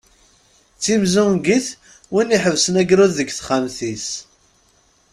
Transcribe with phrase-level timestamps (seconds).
[0.75, 1.67] D timezzungit,
[2.11, 4.07] win iḥebbsen agrud deg texxamt-is.